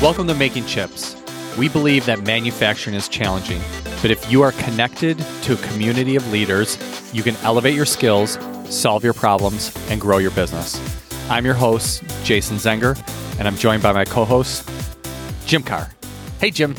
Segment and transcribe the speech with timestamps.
[0.00, 1.14] Welcome to Making Chips.
[1.58, 3.60] We believe that manufacturing is challenging,
[4.00, 6.78] but if you are connected to a community of leaders,
[7.12, 8.38] you can elevate your skills,
[8.70, 10.80] solve your problems, and grow your business.
[11.28, 12.98] I'm your host, Jason Zenger,
[13.38, 14.66] and I'm joined by my co-host,
[15.44, 15.90] Jim Carr.
[16.38, 16.74] Hey, Jim.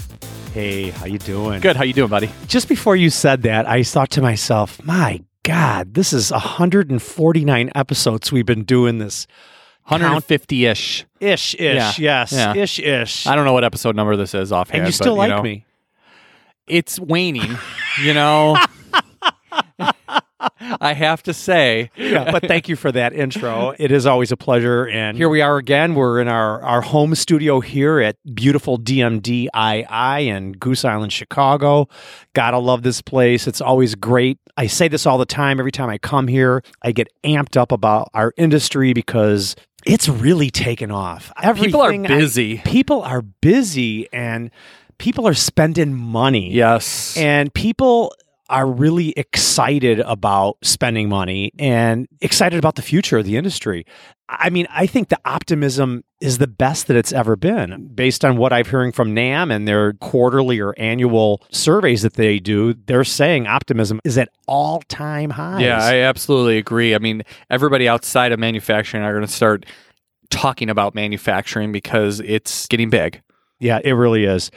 [0.51, 1.61] Hey, how you doing?
[1.61, 1.75] Good.
[1.75, 2.31] How you doing, buddy?
[2.47, 8.31] Just before you said that, I thought to myself, my God, this is 149 episodes
[8.31, 9.27] we've been doing this.
[9.89, 11.05] 150-ish.
[11.19, 12.31] Ish, ish, Yeah, yes.
[12.31, 12.55] yeah.
[12.55, 13.27] Ish, ish.
[13.27, 14.81] I don't know what episode number this is offhand.
[14.81, 15.65] and you still but, like know, me.
[16.67, 17.57] It's waning,
[18.03, 18.57] you know.
[20.81, 21.91] I have to say.
[21.95, 23.73] Yeah, but thank you for that intro.
[23.77, 24.87] It is always a pleasure.
[24.87, 25.95] And here we are again.
[25.95, 31.87] We're in our, our home studio here at beautiful DMDII in Goose Island, Chicago.
[32.33, 33.47] Gotta love this place.
[33.47, 34.37] It's always great.
[34.57, 35.59] I say this all the time.
[35.59, 39.55] Every time I come here, I get amped up about our industry because
[39.85, 41.31] it's really taken off.
[41.55, 42.57] People are Everything I- busy.
[42.59, 44.51] people are busy and
[44.97, 46.51] people are spending money.
[46.51, 47.17] Yes.
[47.17, 48.13] And people
[48.51, 53.85] are really excited about spending money and excited about the future of the industry.
[54.27, 58.35] I mean, I think the optimism is the best that it's ever been based on
[58.35, 62.73] what I'm hearing from NAM and their quarterly or annual surveys that they do.
[62.73, 65.61] They're saying optimism is at all time highs.
[65.61, 66.93] Yeah, I absolutely agree.
[66.93, 69.65] I mean, everybody outside of manufacturing are going to start
[70.29, 73.21] talking about manufacturing because it's getting big.
[73.61, 74.49] Yeah, it really is.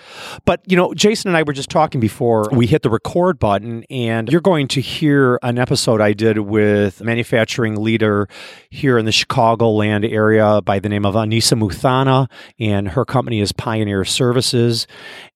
[0.47, 3.85] But, you know, Jason and I were just talking before we hit the record button,
[3.91, 8.31] and you're going to hear an episode I did with manufacturing leader
[8.71, 13.53] here in the Chicagoland area by the name of Aneesa Muthana, and her company is
[13.53, 14.87] Pioneer Services.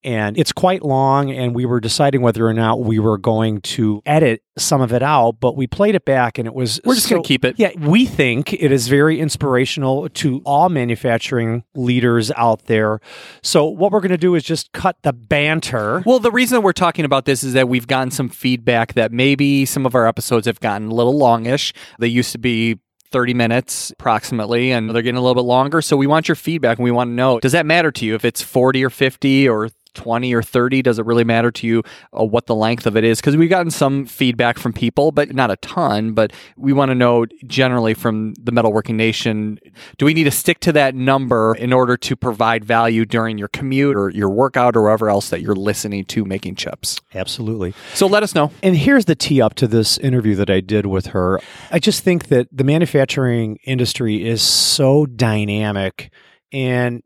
[0.03, 4.01] And it's quite long, and we were deciding whether or not we were going to
[4.03, 7.07] edit some of it out, but we played it back and it was We're just
[7.07, 7.55] so- going to keep it.
[7.57, 12.99] yeah, we think it is very inspirational to all manufacturing leaders out there.
[13.41, 16.03] So, what we're going to do is just cut the banter.
[16.05, 19.65] Well, the reason we're talking about this is that we've gotten some feedback that maybe
[19.65, 21.73] some of our episodes have gotten a little longish.
[21.99, 22.79] They used to be
[23.11, 25.81] 30 minutes approximately, and they're getting a little bit longer.
[25.81, 28.13] So we want your feedback and we want to know does that matter to you?
[28.13, 31.83] If it's 40 or 50 or 20 or 30, does it really matter to you
[32.17, 33.19] uh, what the length of it is?
[33.19, 36.13] Because we've gotten some feedback from people, but not a ton.
[36.13, 39.59] But we want to know generally from the Metalworking Nation
[39.97, 43.47] do we need to stick to that number in order to provide value during your
[43.47, 46.99] commute or your workout or wherever else that you're listening to making chips?
[47.13, 47.73] Absolutely.
[47.93, 48.51] So let us know.
[48.63, 51.39] And here's the tee up to this interview that I did with her.
[51.71, 56.11] I just think that the manufacturing industry is so dynamic
[56.51, 57.03] and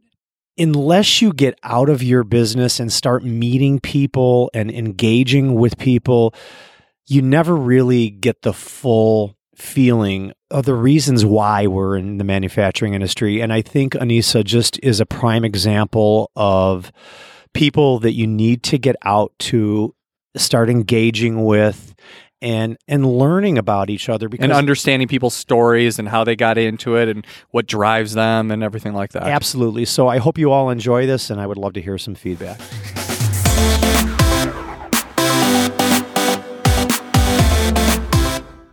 [0.57, 6.33] unless you get out of your business and start meeting people and engaging with people,
[7.07, 12.93] you never really get the full feeling of the reasons why we're in the manufacturing
[12.93, 13.41] industry.
[13.41, 16.91] And I think Aneesa just is a prime example of
[17.53, 19.95] people that you need to get out to
[20.35, 21.93] start engaging with
[22.43, 26.57] and and learning about each other because And understanding people's stories and how they got
[26.57, 29.23] into it and what drives them and everything like that.
[29.23, 32.13] absolutely so i hope you all enjoy this and i would love to hear some
[32.15, 32.59] feedback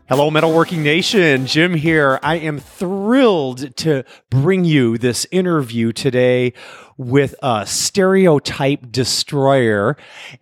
[0.08, 1.46] Hello, Metalworking Nation.
[1.46, 2.18] Jim here.
[2.20, 6.52] I am thrilled to bring you this interview today
[6.96, 9.96] with a stereotype destroyer.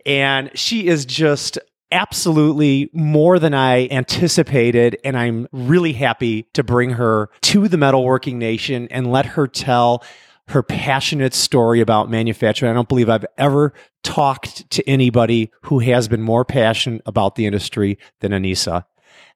[0.07, 1.59] And she is just
[1.91, 4.97] absolutely more than I anticipated.
[5.03, 10.03] And I'm really happy to bring her to the Metalworking Nation and let her tell
[10.49, 12.71] her passionate story about manufacturing.
[12.71, 13.73] I don't believe I've ever
[14.03, 18.85] talked to anybody who has been more passionate about the industry than Aneesa.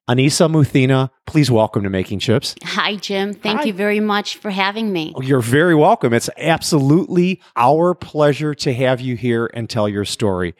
[0.08, 2.54] Aneesa Muthana, please welcome to Making Chips.
[2.62, 3.32] Hi, Jim.
[3.32, 3.66] Thank Hi.
[3.66, 5.14] you very much for having me.
[5.16, 6.12] Oh, you're very welcome.
[6.12, 10.54] It's absolutely our pleasure to have you here and tell your story.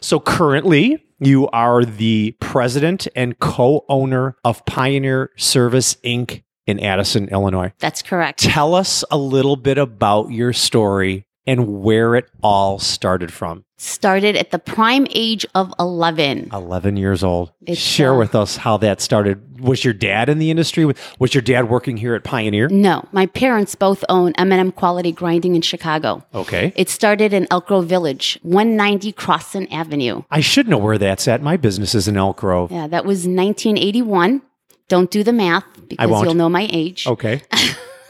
[0.00, 6.42] So, currently, you are the president and co owner of Pioneer Service Inc.
[6.66, 7.72] in Addison, Illinois.
[7.78, 8.40] That's correct.
[8.40, 13.64] Tell us a little bit about your story and where it all started from.
[13.76, 16.48] Started at the prime age of 11.
[16.52, 17.52] 11 years old.
[17.66, 19.60] It's, Share uh, with us how that started.
[19.60, 20.86] Was your dad in the industry?
[21.18, 22.68] Was your dad working here at Pioneer?
[22.68, 26.24] No, my parents both own M&M Quality Grinding in Chicago.
[26.34, 26.72] Okay.
[26.76, 30.22] It started in Elk Grove Village, 190 Crossen Avenue.
[30.30, 31.42] I should know where that's at.
[31.42, 32.70] My business is in Elk Grove.
[32.72, 34.40] Yeah, that was 1981.
[34.88, 37.06] Don't do the math because you'll know my age.
[37.06, 37.42] Okay.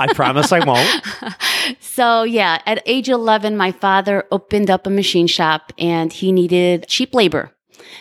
[0.05, 1.03] I promise I won't.
[1.81, 6.87] So, yeah, at age 11, my father opened up a machine shop and he needed
[6.89, 7.53] cheap labor.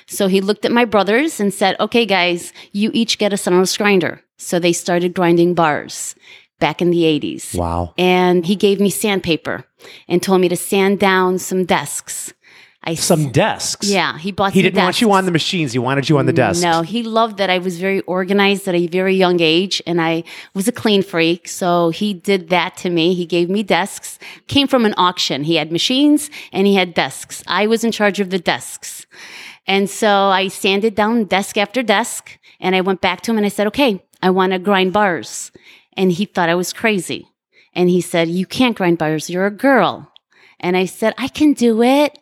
[0.07, 3.77] So he looked at my brothers and said, okay, guys, you each get a centerless
[3.77, 4.19] grinder.
[4.37, 6.15] So they started grinding bars.
[6.59, 7.55] back in the 80s.
[7.55, 7.93] Wow.
[7.97, 9.65] And he gave me sandpaper
[10.07, 12.33] and told me to sand down some desks.
[12.85, 13.89] I Some desks.
[13.89, 14.51] yeah, he bought.
[14.51, 15.71] He didn't want you on the machines.
[15.71, 16.61] He wanted you on the desks.
[16.61, 20.25] No, he loved that I was very organized at a very young age and I
[20.53, 21.47] was a clean freak.
[21.47, 23.13] So he did that to me.
[23.13, 24.19] He gave me desks.
[24.47, 25.45] Came from an auction.
[25.45, 27.41] He had machines and he had desks.
[27.47, 29.05] I was in charge of the desks.
[29.65, 33.45] And so I sanded down desk after desk and I went back to him and
[33.45, 35.51] I said, okay, I want to grind bars.
[35.95, 37.29] And he thought I was crazy.
[37.73, 39.29] And he said, you can't grind bars.
[39.29, 40.11] You're a girl.
[40.59, 42.17] And I said, I can do it.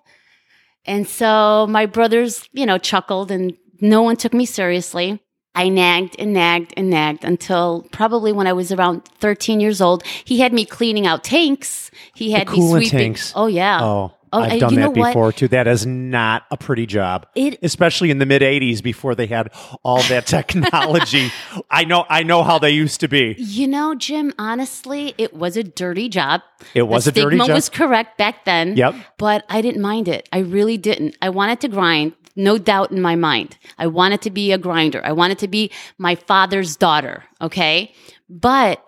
[0.85, 5.21] And so my brothers, you know, chuckled and no one took me seriously.
[5.53, 10.03] I nagged and nagged and nagged until probably when I was around 13 years old.
[10.23, 11.91] He had me cleaning out tanks.
[12.15, 12.89] He had me sweeping.
[12.89, 13.33] tanks.
[13.35, 13.79] Oh yeah.
[13.81, 15.09] Oh, Oh, I've done that what?
[15.09, 15.47] before too.
[15.49, 17.27] That is not a pretty job.
[17.35, 19.49] It- especially in the mid '80s before they had
[19.83, 20.25] all that
[20.61, 21.31] technology.
[21.69, 23.35] I know, I know how they used to be.
[23.37, 26.41] You know, Jim, honestly, it was a dirty job.
[26.73, 27.55] It was the a dirty stigma job.
[27.55, 28.77] was correct back then.
[28.77, 28.95] Yep.
[29.17, 30.29] But I didn't mind it.
[30.31, 31.17] I really didn't.
[31.21, 33.57] I wanted to grind, no doubt in my mind.
[33.77, 35.01] I wanted to be a grinder.
[35.03, 37.23] I wanted to be my father's daughter.
[37.41, 37.93] Okay.
[38.29, 38.81] But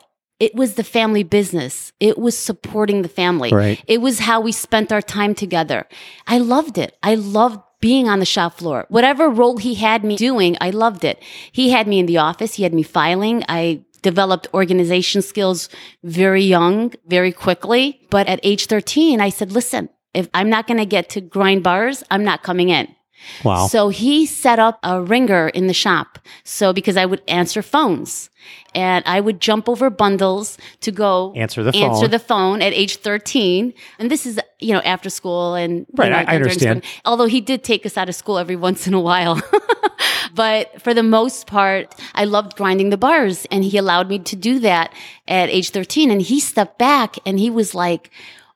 [0.44, 1.94] it was the family business.
[2.02, 3.50] It was supporting the family.
[3.54, 3.82] Right.
[3.88, 5.88] It was how we spent our time together.
[6.28, 6.98] I loved it.
[7.02, 8.86] I loved being on the shop floor.
[8.90, 11.24] Whatever role he had me doing, I loved it.
[11.54, 12.56] He had me in the office.
[12.56, 13.46] He had me filing.
[13.48, 15.70] I developed organization skills
[16.04, 18.02] very young, very quickly.
[18.10, 21.64] But at age 13, I said, listen, if I'm not going to get to grind
[21.64, 22.94] bars, I'm not coming in.
[23.44, 23.68] Wow.
[23.68, 26.20] So he set up a ringer in the shop.
[26.44, 28.30] So because I would answer phones
[28.76, 32.10] and I would jump over bundles to go Answer the answer phone.
[32.12, 33.74] the phone at age 13.
[34.00, 36.84] And this is, you know, after school and you Right, know, I understand.
[36.84, 37.02] school.
[37.06, 39.42] Although he did take us out of school every once in a while.
[40.36, 44.36] but for the most part, I loved grinding the bars and he allowed me to
[44.36, 44.94] do that
[45.28, 46.12] at age 13.
[46.12, 48.10] And he stepped back and he was like,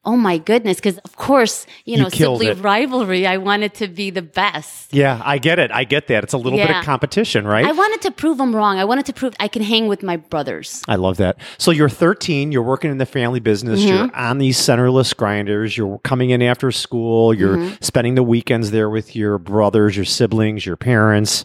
[0.07, 0.79] Oh my goodness.
[0.79, 2.57] Cause of course, you know, simply it.
[2.63, 3.27] rivalry.
[3.27, 4.93] I wanted to be the best.
[4.93, 5.69] yeah, I get it.
[5.71, 6.23] I get that.
[6.23, 7.65] It's a little bit of competition, right?
[7.65, 8.79] I wanted to prove him wrong.
[8.79, 10.81] I wanted to prove I can hang with my brothers.
[10.87, 11.37] I love that.
[11.57, 13.87] So you're 13, you're working in the family business, Mm-hmm.
[13.95, 17.75] you're on these centerless grinders, you're coming in after school, you're Mm-hmm.
[17.81, 21.43] spending the weekends there with your brothers, your siblings, your parents.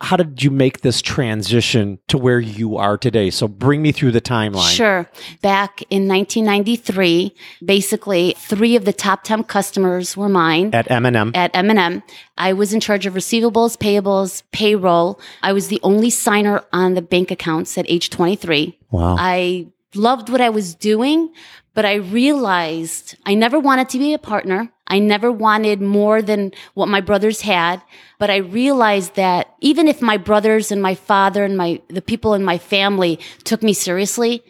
[0.00, 3.30] How did you make this transition to where you are today?
[3.30, 4.74] So bring me through the timeline.
[4.74, 5.08] Sure.
[5.40, 10.74] Back in 1993, basically three of the top 10 customers were mine.
[10.74, 11.32] At M&M.
[11.34, 12.02] at M&M.
[12.36, 15.20] I was in charge of receivables, payables, payroll.
[15.42, 18.78] I was the only signer on the bank accounts at age 23.
[18.90, 19.16] Wow.
[19.18, 21.32] I loved what I was doing,
[21.72, 24.70] but I realized I never wanted to be a partner.
[24.86, 27.82] I never wanted more than what my brothers had,
[28.18, 32.34] but I realized that even if my brothers and my father and my the people
[32.34, 34.42] in my family took me seriously,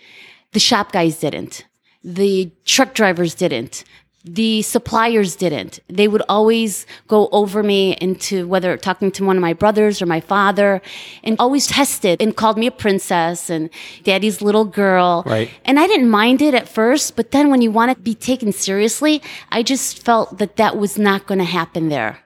[0.53, 1.67] the shop guys didn't.
[2.03, 3.85] The truck drivers didn't.
[4.25, 5.81] The suppliers didn't.
[5.89, 10.07] They would always go over me into whether talking to one of my brothers or
[10.07, 10.81] my father
[11.23, 13.69] and always tested and called me a princess and
[14.03, 15.25] daddy's little girl.
[15.27, 15.51] Right.
[15.67, 18.51] And I didn't mind it at first, but then when you want to be taken
[18.53, 22.21] seriously, I just felt that that was not going to happen there.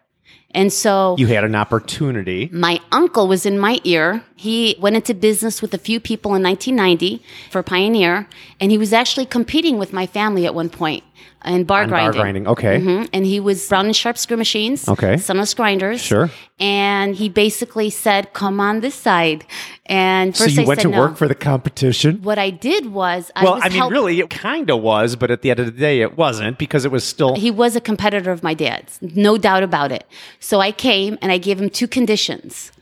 [0.52, 2.48] And so you had an opportunity.
[2.52, 4.24] my uncle was in my ear.
[4.34, 8.26] He went into business with a few people in 1990 for Pioneer,
[8.58, 11.04] and he was actually competing with my family at one point
[11.44, 12.20] in bar On bar grinding.
[12.44, 12.46] grinding.
[12.48, 12.80] Okay.
[12.80, 13.08] Mhm.
[13.12, 15.14] And he was Brown and Sharpe screw machines, Okay.
[15.14, 16.00] centerless grinders.
[16.00, 16.30] Sure.
[16.58, 19.44] And he basically said, "Come on this side."
[19.86, 20.98] And So you I went said to no.
[20.98, 22.18] work for the competition?
[22.22, 25.14] What I did was, I Well, was I mean, help- really, it kind of was,
[25.16, 27.36] but at the end of the day, it wasn't because it was still.
[27.36, 30.04] he was a competitor of my dad's, no doubt about it.
[30.40, 32.72] So I came and I gave him two conditions.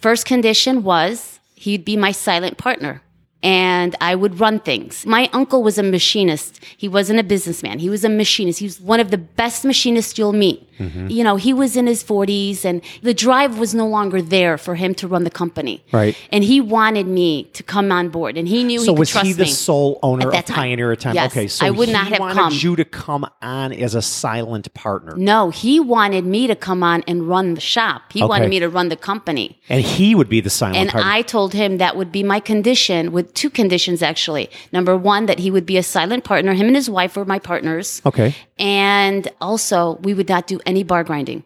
[0.00, 3.02] First condition was he'd be my silent partner
[3.42, 5.06] and I would run things.
[5.06, 6.60] My uncle was a machinist.
[6.76, 7.78] He wasn't a businessman.
[7.78, 8.58] He was a machinist.
[8.58, 10.64] He was one of the best machinists you'll meet.
[10.78, 11.08] Mm-hmm.
[11.08, 14.76] You know, he was in his 40s and the drive was no longer there for
[14.76, 15.84] him to run the company.
[15.92, 16.16] Right.
[16.30, 19.12] And he wanted me to come on board and he knew so he could was
[19.12, 20.46] he the sole owner of.
[20.46, 21.14] Pioneer at time?
[21.14, 21.32] Yes.
[21.32, 22.52] Okay, so I would not have wanted come.
[22.54, 27.02] you to come on as a silent partner, No, he wanted me to come on
[27.06, 28.12] and run the shop.
[28.12, 28.28] He Okay.
[28.28, 29.58] wanted me to run the company.
[29.68, 30.82] and he would be the silent partner.
[30.82, 31.10] And partner.
[31.12, 34.50] I told him that would be my condition with two conditions actually.
[34.72, 36.52] Number one, that he would be a silent partner.
[36.54, 38.02] Him and his wife were my partners.
[38.06, 41.44] okay, And also, we would not do any bar grinding.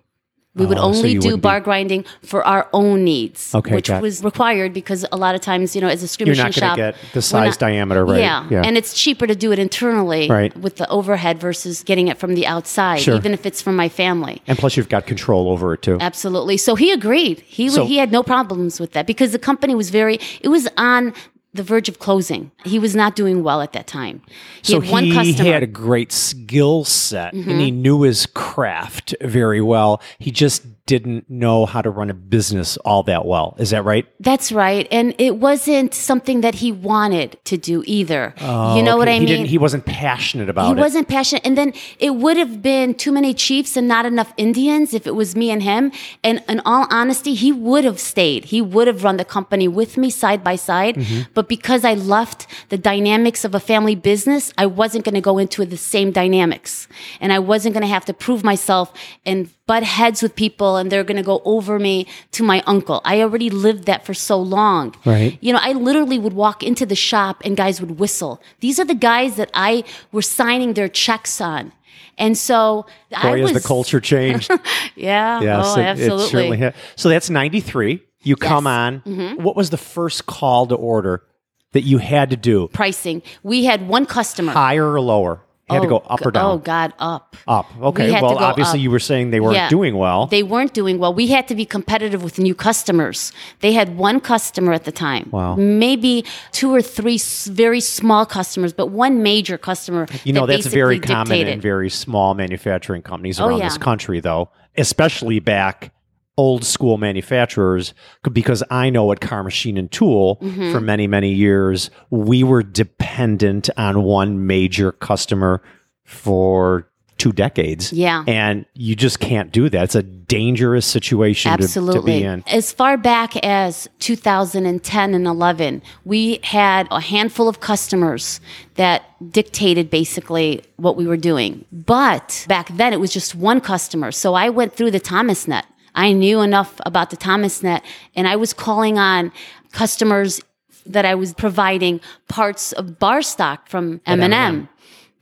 [0.55, 3.55] We would Oh, so only you do wouldn't be- bar grinding for our own needs,
[3.55, 6.37] Okay, which was required because a lot of times, you know, as a screw you're
[6.37, 8.21] not going shop, to get the size not- diameter right.
[8.21, 8.61] Yeah.
[8.63, 10.55] and it's cheaper to do it internally Right.
[10.59, 13.15] with the overhead versus getting it from the outside, Sure.
[13.17, 14.43] even if it's from my family.
[14.47, 15.97] and plus you've got control over it too.
[16.03, 16.59] Absolutely.
[16.59, 17.43] So he agreed.
[17.47, 20.21] He So- he had no problems with that because the company was very.
[20.43, 21.15] It was on
[21.55, 22.51] the verge of closing.
[22.65, 24.23] He was not doing well at that time.
[24.63, 25.37] He so had one he customer.
[25.37, 25.53] Mm-hmm.
[25.53, 30.01] had a great skill set and he knew his craft very well.
[30.19, 33.55] He just didn't know how to run a business all that well.
[33.59, 34.07] Is that right?
[34.19, 34.89] That's right.
[34.91, 38.35] And it wasn't something that he wanted to do either.
[38.41, 39.29] you know what I he mean?
[39.29, 40.79] Didn't, he wasn't passionate about he it.
[40.79, 41.47] wasn't passionate.
[41.47, 45.15] And then it would have been too many chiefs and not enough Indians if it
[45.15, 45.93] was me and him.
[46.25, 48.47] And in all honesty, he would have stayed.
[48.47, 50.97] He would have run the company with me side by side.
[50.97, 51.31] Mm-hmm.
[51.33, 55.39] But because I left the dynamics of a family business, I wasn't going to go
[55.39, 56.89] into the same dynamics.
[57.21, 58.93] And I wasn't going to have to prove myself
[59.25, 63.01] and butt heads with people and they're going to go over me to my uncle.
[63.05, 64.95] I already lived that for so long.
[65.05, 65.39] Right.
[65.41, 68.43] You know, I literally would walk into the shop and guys would whistle.
[68.61, 71.73] These are the guys that I were signing their checks on.
[72.19, 74.51] And so I Boy, was has the culture changed.
[74.97, 75.41] Yeah.
[75.41, 76.27] Yes, oh, it- it, absolutely.
[76.29, 76.75] certainly has.
[76.97, 78.03] So that's 93.
[78.25, 79.01] You come on.
[79.01, 79.43] Mm-hmm.
[79.43, 81.25] What was the first call to order
[81.73, 82.69] that you had to do?
[82.69, 83.23] Pricing.
[83.43, 84.53] We had one customer.
[84.53, 85.41] Higher or lower?
[85.73, 86.51] You had to Oh, go up or oh, down?
[86.53, 87.37] Oh God, up.
[87.49, 87.67] Up.
[87.81, 88.07] Okay.
[88.07, 88.83] We Well, obviously up.
[88.83, 89.69] you were saying they weren't Yeah.
[89.69, 90.27] doing well.
[90.27, 91.13] They weren't doing well.
[91.15, 93.33] We had to be competitive with new customers.
[93.61, 95.29] They had one customer at the time.
[95.33, 95.57] Wow.
[95.57, 100.07] Maybe two or three very small customers, but one major customer.
[100.25, 101.55] you know, that that's very common dictated.
[101.55, 103.65] in very small manufacturing companies Oh, around yeah.
[103.69, 105.93] this country, though, especially back
[106.37, 107.93] old school manufacturers
[108.33, 110.73] because I know at Carr Machine and Tool Mm-hmm.
[110.73, 115.63] for many, many years, we were dependent on one major customer
[116.05, 117.93] for two decades.
[117.93, 118.25] Yeah.
[118.27, 119.85] And you just can't do that.
[119.85, 122.43] It's a dangerous situation to, to be in.
[122.49, 128.41] As far back as 2010 and 11, we had a handful of customers
[128.75, 131.65] that dictated basically what we were doing.
[131.71, 134.11] But back then it was just one customer.
[134.11, 135.63] So I went through the ThomasNet.
[135.95, 137.83] I knew enough about the ThomasNet
[138.15, 139.33] and I was calling on
[139.73, 140.41] customers
[140.87, 144.69] that I was providing parts of bar stock from M&M.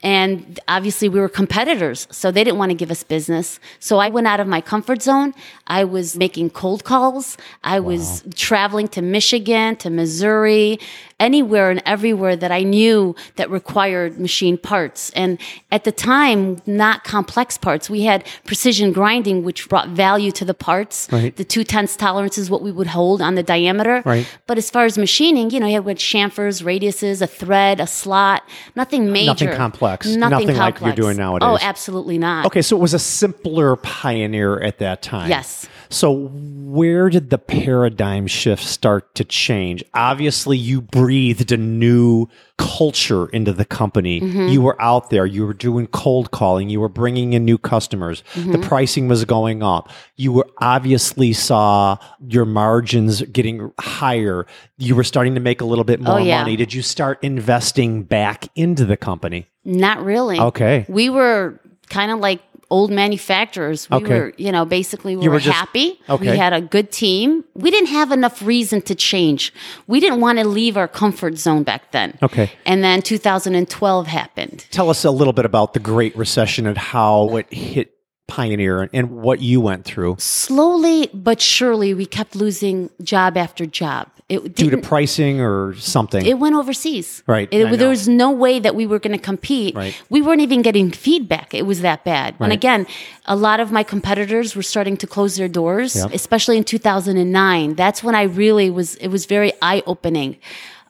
[0.03, 3.61] And obviously, we were competitors, so they didn't want to give us business.
[3.81, 5.35] So I went out of my comfort zone.
[5.67, 7.37] I was making cold calls.
[7.65, 10.79] I was traveling to Michigan, to Missouri,
[11.21, 15.11] anywhere and everywhere that I knew that required machine parts.
[15.11, 15.39] And
[15.71, 17.89] at the time, not complex parts.
[17.89, 21.09] We had precision grinding, which brought value to the parts.
[21.12, 21.37] Right.
[21.37, 24.03] The two tenths tolerance is what we would hold on the diameter.
[24.05, 24.27] Right.
[24.47, 28.43] But as far as machining, you know, you had chamfers, radiuses, a thread, a slot,
[28.75, 29.27] nothing major.
[29.27, 30.07] Nothing complex.
[30.07, 31.49] Nothing, Nothing like you're doing nowadays.
[31.49, 32.47] Oh, absolutely not.
[32.47, 35.29] Okay, so it was a simpler pioneer at that time.
[35.29, 35.69] Yes.
[35.92, 39.82] So where did the paradigm shift start to change?
[39.92, 42.28] Obviously, you breathed a new
[42.59, 44.20] culture into the company.
[44.20, 44.49] Mm-hmm.
[44.49, 48.23] You were out there, you were doing cold calling, you were bringing in new customers.
[48.35, 48.52] Mm-hmm.
[48.52, 49.90] The pricing was going up.
[50.14, 51.97] You were obviously saw
[52.28, 54.47] your margins getting higher.
[54.78, 56.42] You were starting to make a little bit more Oh, yeah.
[56.42, 56.54] money.
[56.54, 59.49] Did you start investing back into the company?
[59.64, 60.38] Not really.
[60.38, 60.87] Okay.
[60.88, 62.40] We were kind of like
[62.71, 63.89] old manufacturers.
[63.91, 64.19] We Okay.
[64.21, 66.00] were, you know, basically we You were, were just- happy.
[66.09, 66.31] okay.
[66.31, 67.45] We had a good team.
[67.55, 69.53] We didn't have enough reason to change.
[69.87, 72.17] We didn't want to leave our comfort zone back then.
[72.23, 72.50] Okay.
[72.65, 74.67] And then 2012 happened.
[74.71, 77.93] Tell us a little bit about the Great Recession and how it hit
[78.29, 83.67] Pioneer and, and what you went through Slowly but surely, we kept losing job after
[83.67, 84.07] job.
[84.30, 86.25] It due to pricing or something.
[86.25, 87.22] it went overseas.
[87.26, 89.75] Right, It, there was no way that we were going to compete.
[89.75, 89.94] Right.
[90.08, 91.52] We weren't even getting feedback.
[91.52, 92.37] It was that bad.
[92.38, 92.87] And again,
[93.26, 96.14] a lot of my competitors were starting to close their doors, Yep.
[96.14, 97.75] especially in 2009.
[97.75, 100.37] That's when I really was, it was very eye opening.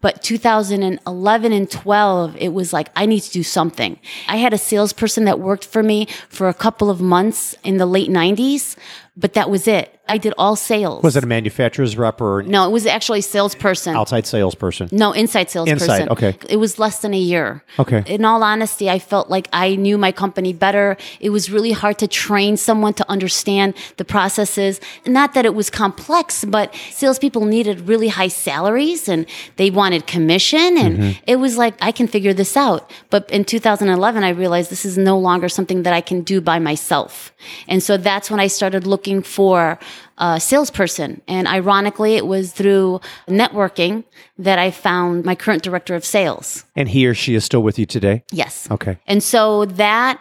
[0.02, 3.98] But 2011 and 12, it was like, I need to do something.
[4.28, 7.84] I had a salesperson that worked for me for a couple of months in the
[7.86, 8.76] late 90s,
[9.16, 9.99] but that was it.
[10.14, 11.02] I did all sales.
[11.02, 13.94] was it a manufacturer's rep or No, it was actually a salesperson.
[13.96, 14.88] outside salesperson?
[14.92, 15.90] No, inside salesperson.
[15.90, 16.32] Inside, okay.
[16.48, 17.62] It was less than a year.
[17.78, 18.02] Okay.
[18.06, 20.96] In all honesty, I felt like I knew my company better.
[21.20, 24.80] It was really hard to train someone to understand the processes.
[25.06, 29.26] Not that it was complex, but salespeople needed really high salaries and
[29.56, 30.76] they wanted commission.
[30.76, 31.22] And Mm-hmm.
[31.32, 32.90] it was like, I can figure this out.
[33.10, 36.58] But in 2011, I realized this is no longer something that I can do by
[36.58, 37.32] myself.
[37.68, 39.78] And so that's when I started looking for
[40.18, 41.20] a salesperson.
[41.28, 44.04] And ironically, it was through networking
[44.38, 46.64] that I found my current director of sales.
[46.76, 48.24] And he or she is still with you today?
[48.32, 48.70] Yes.
[48.70, 48.98] Okay.
[49.06, 50.20] And so that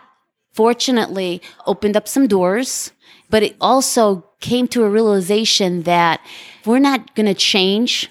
[0.54, 2.92] fortunately opened up some doors,
[3.30, 6.22] but it also came to a realization that
[6.66, 8.10] we're not going to change.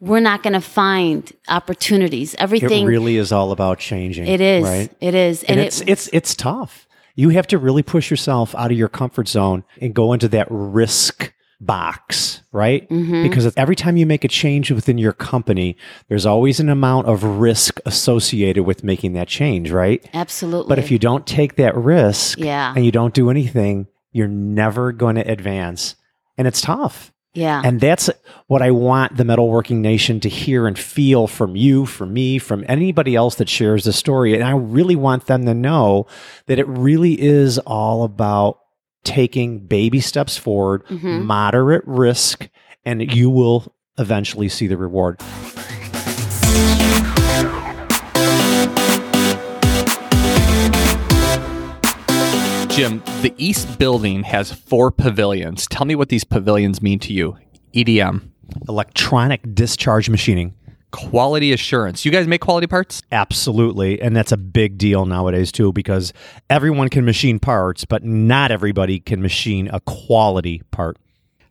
[0.00, 2.34] We're not going to find opportunities.
[2.34, 4.26] It Everything really is all about changing.
[4.26, 4.64] it is.
[4.64, 4.90] Right.
[5.00, 5.42] It is.
[5.44, 6.86] And, it- it's it's it's tough.
[7.14, 10.46] You have to really push yourself out of your comfort zone and go into that
[10.50, 12.88] risk box, right?
[12.90, 13.22] Mhm.
[13.22, 15.76] Because every time you make a change within your company,
[16.08, 20.04] there's always an amount of risk associated with making that change, right?
[20.12, 20.68] Absolutely.
[20.68, 22.72] But if you don't take that risk Yeah.
[22.76, 25.94] and you don't do anything, you're never going to advance.
[26.36, 27.12] And it's tough.
[27.34, 27.60] Yeah.
[27.64, 28.08] And that's
[28.46, 32.64] what I want the metalworking nation to hear and feel from you, from me, from
[32.68, 34.34] anybody else that shares the story.
[34.34, 36.06] And I really want them to know
[36.46, 38.58] that it really is all about
[39.02, 41.24] taking baby steps forward, Mhm.
[41.24, 42.48] moderate risk,
[42.84, 45.20] and you will eventually see the reward.
[52.74, 55.64] Jim, the East building has four pavilions.
[55.68, 57.36] Tell me what these pavilions mean to you.
[57.72, 58.30] EDM,
[58.68, 60.54] Electronic discharge machining.
[60.90, 62.04] quality assurance.
[62.04, 63.02] You guys make quality parts?
[63.12, 64.00] Absolutely.
[64.00, 66.12] And that's a big deal nowadays, too, because
[66.50, 70.96] everyone can machine parts, but not everybody can machine a quality part.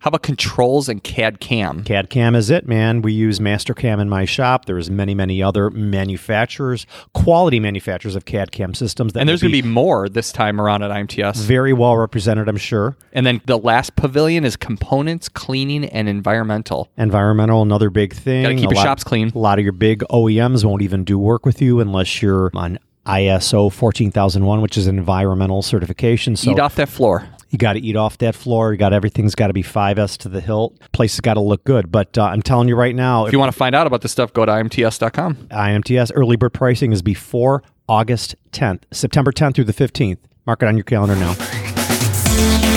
[0.04, 1.86] How about controls and CAD CAM?
[1.86, 3.02] CAD CAM is it, man.
[3.02, 4.66] We use Mastercam in my shop.
[4.66, 9.14] There's many, many other manufacturers, quality manufacturers of CAD CAM systems.
[9.14, 11.38] That And there's going to be more this time around at IMTS.
[11.46, 12.98] very well represented, I'm sure.
[13.14, 16.90] And then the last pavilion is components, cleaning, and environmental.
[16.98, 18.44] Environmental, another big thing.
[18.44, 19.32] Got to keep a your lot, shops clean.
[19.34, 22.78] A lot of your big OEMs won't even do work with you unless you're on
[23.06, 26.36] ISO 14001, which is an environmental certification.
[26.36, 27.28] So Eat off that floor.
[27.54, 28.72] You got to eat off that floor.
[28.72, 30.76] You got everything's got to be 5S to the hilt.
[30.92, 31.92] Place has got to look good.
[31.92, 34.12] But uh, I'm telling you right now, If you want to find out about this
[34.12, 35.36] stuff, go to imts.com.
[35.52, 40.18] IMTS early bird pricing is before August 10th, September 10th through the 15th.
[40.48, 42.73] Mark it on your calendar now.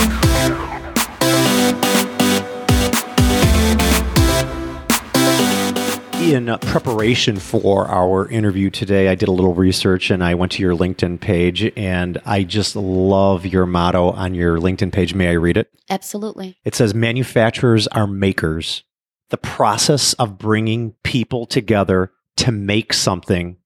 [6.27, 10.51] In uh, preparation for our interview today, I did a little research and I went
[10.53, 15.15] to your LinkedIn page and I just love your motto on your LinkedIn page.
[15.15, 15.71] May I read it?
[15.89, 16.59] Absolutely.
[16.65, 18.83] It says manufacturers are makers.
[19.29, 23.59] The process of bringing people together to make something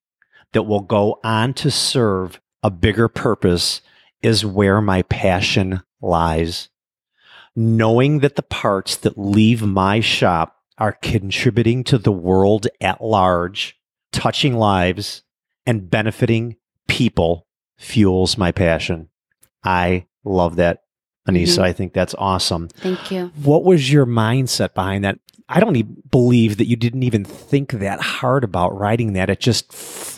[0.53, 3.81] that will go on to serve a bigger purpose
[4.21, 6.69] is where my passion lies.
[7.57, 13.79] Knowing that the parts that leave my shop are contributing to the world at large,
[14.13, 15.23] touching lives,
[15.67, 16.57] and benefiting
[16.89, 17.47] people
[17.79, 19.09] fuels my passion.
[19.63, 20.83] I love that,
[21.29, 21.59] Aneesa.
[21.59, 21.63] Mhm.
[21.63, 22.69] I think that's awesome.
[22.69, 23.31] Thank you.
[23.43, 25.19] What was your mindset behind that?
[25.49, 29.29] I don't even believe that you didn't even think that hard about writing that.
[29.31, 29.71] It just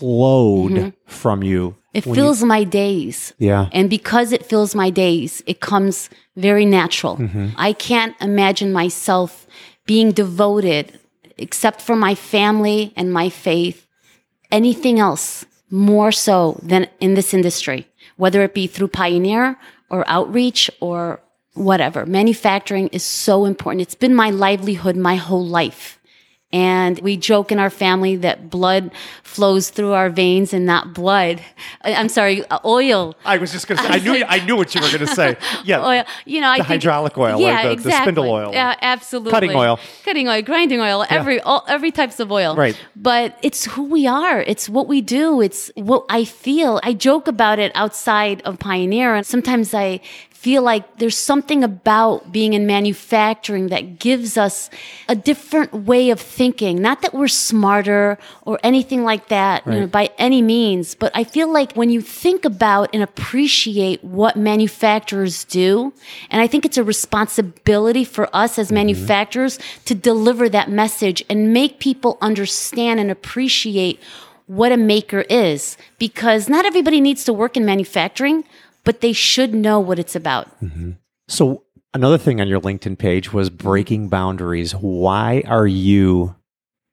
[0.03, 0.93] flowed Mhm.
[1.07, 1.77] from you.
[1.95, 3.33] It when you- fills my days.
[3.39, 3.69] yeah.
[3.73, 7.17] And because it fills my days, it comes very natural.
[7.17, 7.49] Mm-hmm.
[7.57, 9.47] I can't imagine myself
[9.87, 10.99] being devoted,
[11.39, 13.87] except for my family and my faith,
[14.51, 19.59] anything else more so than in this industry, whether it be through Pioneer
[19.91, 21.21] or outreach or
[21.55, 22.07] whatever.
[22.07, 23.83] Manufacturing is so important.
[23.83, 25.99] It's been my livelihood my whole life.
[26.53, 28.91] And we joke in our family that blood
[29.23, 31.41] flows through our veins and not blood.
[31.83, 33.15] I'm sorry, oil.
[33.25, 35.07] I was just going to say, I knew, I knew what you were going to
[35.07, 35.37] say.
[35.65, 35.85] Yeah.
[35.87, 36.05] oil.
[36.27, 38.51] You know, I The think- hydraulic oil, yeah, like the- the spindle oil.
[38.53, 39.31] Yeah, absolutely.
[39.31, 39.79] Cutting oil.
[40.05, 42.55] cutting oil, grinding oil, every all, every types of oil.
[42.57, 42.77] Right.
[42.97, 44.43] But it's who we are.
[44.43, 45.41] It's what we do.
[45.41, 46.81] It's what I feel.
[46.83, 50.01] I joke about it outside of Pioneer, and sometimes I
[50.43, 54.71] feel like there's something about being in manufacturing that gives us
[55.09, 56.83] a different way of thinking.
[56.83, 61.23] Not that we're smarter or anything like that, you know, by any means, but I
[61.23, 65.93] feel like when you think about and appreciate what manufacturers do,
[66.29, 68.75] and I think it's a responsibility for us as mm-hmm.
[68.75, 74.01] manufacturers to deliver that message and make people understand and appreciate
[74.47, 78.45] what a maker is because not everybody needs to work in manufacturing,
[78.85, 80.49] but they should know what it's about.
[80.61, 80.93] Mm-hmm.
[81.29, 81.65] So,
[81.95, 84.73] another thing on your LinkedIn page was breaking boundaries.
[84.73, 86.35] Why are you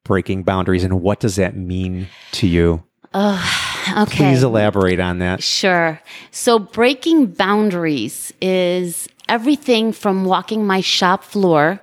[0.04, 2.84] breaking boundaries and what does that mean to you?
[3.14, 4.16] Okay.
[4.16, 5.42] Please elaborate on that.
[5.42, 6.00] Sure.
[6.30, 11.80] So breaking boundaries is everything from walking my shop floor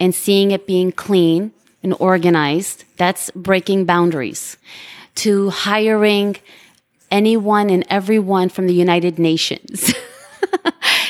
[0.00, 2.84] and seeing it being clean and organized.
[2.96, 4.56] That's breaking boundaries.
[5.16, 6.36] To hiring
[7.12, 9.94] anyone and everyone from the United Nations.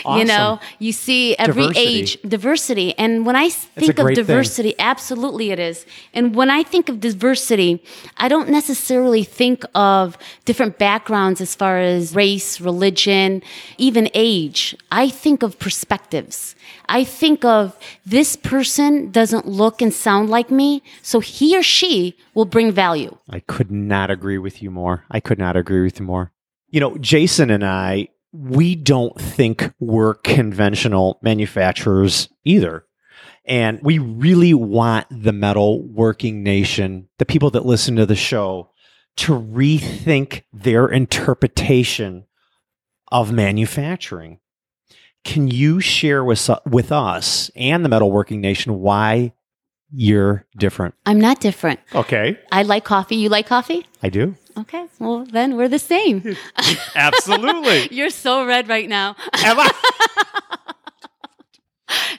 [0.05, 1.81] You know, you see every Diversity.
[1.81, 2.99] age diversity.
[2.99, 4.25] And when I think of great thing.
[4.25, 5.87] diversity, absolutely it is.
[6.13, 7.83] And when I think of diversity,
[8.17, 13.43] I don't necessarily think of different backgrounds as far as race, religion,
[13.79, 14.77] even age.
[14.91, 16.55] I think of perspectives.
[16.89, 22.17] I think of this person doesn't look and sound like me, so he or she
[22.35, 23.17] will bring value.
[23.31, 25.05] I could not agree with you more.
[25.11, 26.33] I could not agree with you more.
[26.71, 32.85] You know, Jason and I, we don't think we're conventional manufacturers either.
[33.45, 38.71] And we really want the metal working nation, the people that listen to the show,
[39.17, 42.25] to rethink their interpretation
[43.11, 44.39] of manufacturing.
[45.25, 49.35] Can you share with, with us and the metalworking nation why
[49.93, 50.95] you're different?
[51.05, 51.81] I'm not different.
[51.95, 52.39] Okay.
[52.51, 53.17] I like coffee.
[53.17, 53.87] You like coffee?
[54.03, 54.35] I do.
[54.59, 54.87] Okay.
[54.99, 56.37] Well, then we're the same.
[56.95, 57.89] Absolutely.
[57.91, 59.17] You're so red right now.
[59.35, 59.71] Am I?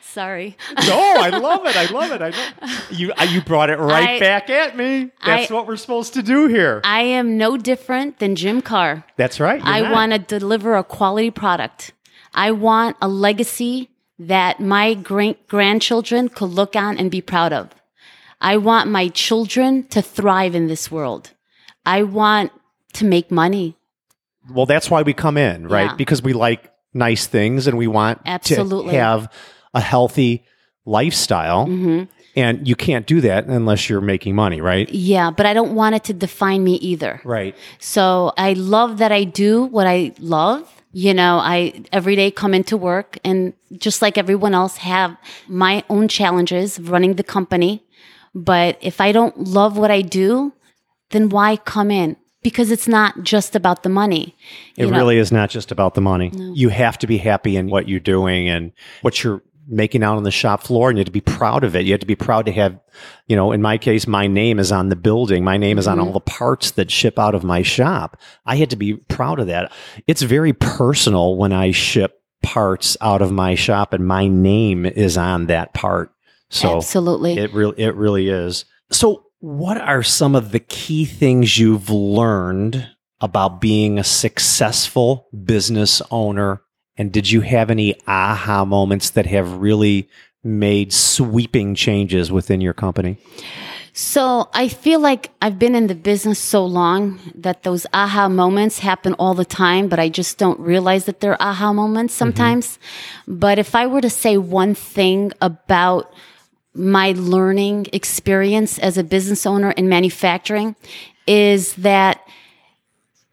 [0.02, 0.56] Sorry.
[0.88, 1.76] No, I love it.
[1.76, 2.22] I love it.
[2.22, 3.12] I love you.
[3.13, 5.10] uh, You brought it right I- back at me.
[5.26, 6.82] That's I- what we're supposed to do here.
[6.84, 9.04] I am no different than Jim Carr.
[9.17, 9.60] That's right.
[9.63, 11.93] I want to deliver a quality product.
[12.36, 17.69] I want a legacy that my great grandchildren could look on and be proud of.
[18.39, 21.32] I want my children to thrive in this world.
[21.86, 22.52] I want
[22.93, 23.78] to make money.
[24.50, 25.91] Well, that's why we come in, right?
[25.91, 25.96] Yeah.
[25.96, 28.91] Because we like nice things and we want Absolutely.
[28.93, 29.32] to have
[29.74, 30.46] a healthy
[30.86, 31.65] lifestyle.
[31.65, 32.04] hmm
[32.36, 34.89] And you can't do that unless you're making money, right?
[34.89, 37.22] Yeah, but I don't want it to define me either.
[37.24, 37.56] Right.
[37.80, 40.69] So I love that I do what I love.
[40.91, 45.15] You know, I every day come into work and just like everyone else have
[45.48, 47.84] my own challenges running the company.
[48.36, 50.54] But if I don't love what I do,
[51.13, 52.17] then why come in?
[52.41, 54.36] Because it's not just about the money.
[54.76, 56.30] It know, really is not just about the money.
[56.36, 60.23] You have to be happy in what you're doing and what you're making out on
[60.23, 61.86] the shop floor, and you have to be proud of it.
[61.86, 62.78] You have to be proud to have,
[63.28, 65.45] you know, in my case, my name is on the building.
[65.45, 66.06] My name is on Mhm.
[66.08, 68.17] all the parts that ship out of my shop.
[68.45, 69.71] I had to be proud of that.
[70.06, 75.17] It's very personal when I ship parts out of my shop and my name is
[75.17, 76.12] on that part.
[76.49, 77.38] So absolutely.
[77.38, 78.65] it really it really is.
[78.91, 86.01] So what are some of the key things you've learned about being a successful business
[86.10, 86.62] owner?
[86.95, 90.08] And did you have any aha moments that have really
[90.45, 93.17] made sweeping changes within your company?
[93.91, 98.79] So I feel like I've been in the business so long that those aha moments
[98.79, 102.19] happen all the time, but I just don't realize that they're aha moments mm-hmm.
[102.19, 102.79] sometimes.
[103.27, 106.13] But if I were to say one thing about
[106.73, 110.75] my learning experience as a business owner in manufacturing
[111.27, 112.25] is that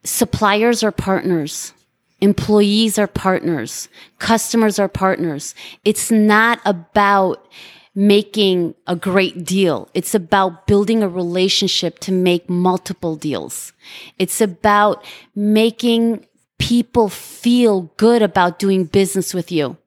[0.03, 1.73] suppliers are partners.
[2.19, 3.89] Employees are partners.
[4.19, 5.55] Customers are partners.
[5.83, 7.47] It's not about
[7.95, 9.89] making a great deal.
[9.93, 13.73] It's about building a relationship to make multiple deals.
[14.17, 15.03] It's about
[15.35, 16.25] making
[16.57, 19.77] people feel good about doing business with you.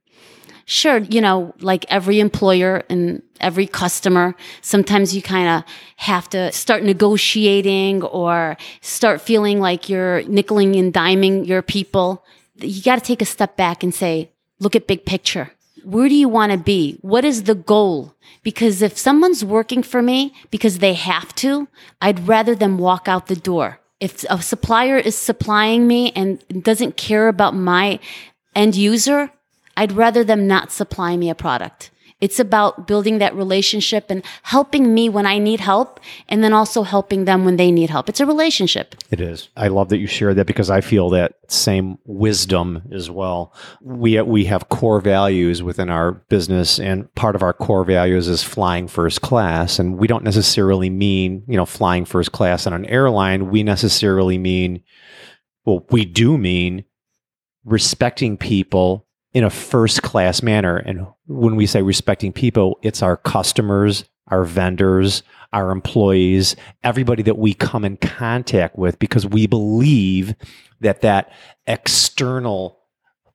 [0.66, 5.64] Sure, you know, like every employer and every customer, sometimes you kind of
[5.96, 12.24] have to start negotiating or start feeling like you're nickeling and diming your people.
[12.56, 15.50] You got to take a step back and say, look at big picture.
[15.84, 16.96] Where do you want to be?
[17.02, 18.14] What is the goal?
[18.42, 21.68] Because if someone's working for me because they have to,
[22.00, 23.80] I'd rather them walk out the door.
[24.00, 28.00] If a supplier is supplying me and doesn't care about my
[28.54, 29.30] end user,
[29.76, 31.90] I'd rather them not supply me a product.
[32.20, 36.82] It's about building that relationship and helping me when I need help and then also
[36.82, 38.08] helping them when they need help.
[38.08, 38.94] It's a relationship.
[39.10, 39.50] It is.
[39.58, 43.52] I love that you shared that because I feel that same wisdom as well.
[43.82, 48.42] We we have core values within our business, and part of our core values is
[48.42, 49.78] flying first class.
[49.78, 53.50] And we don't necessarily mean you know flying first class on an airline.
[53.50, 54.82] We necessarily mean,
[55.66, 56.84] well, we do mean
[57.64, 59.03] respecting people
[59.34, 60.76] in a first class manner.
[60.76, 67.36] And when we say respecting people, it's our customers, our vendors, our employees, everybody that
[67.36, 70.34] we come in contact with, because we believe
[70.80, 71.30] that that
[71.66, 72.78] external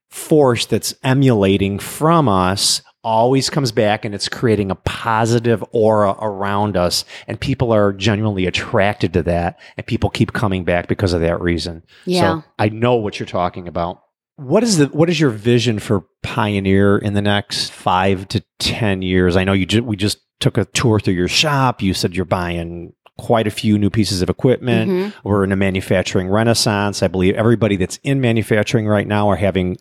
[0.10, 6.76] force that's emulating from us always comes back and it's creating a positive aura around
[6.76, 11.22] us and people are genuinely attracted to that and people keep coming back because of
[11.22, 12.42] that reason Yeah.
[12.42, 14.04] so i know what you're talking about
[14.40, 19.02] what is the what is your vision for pioneer in the next five to ten
[19.02, 19.36] years?
[19.36, 21.82] I know you ju- we just took a tour through your shop.
[21.82, 25.14] You said you're buying quite a few new pieces of equipment Mhm.
[25.24, 29.78] we're in a manufacturing renaissance i believe everybody that's in manufacturing right now are having